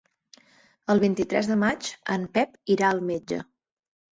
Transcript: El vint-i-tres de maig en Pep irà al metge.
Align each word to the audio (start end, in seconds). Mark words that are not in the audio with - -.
El 0.93 1.01
vint-i-tres 1.03 1.49
de 1.51 1.57
maig 1.65 1.91
en 2.17 2.27
Pep 2.39 2.59
irà 2.77 2.89
al 2.91 3.07
metge. 3.13 3.43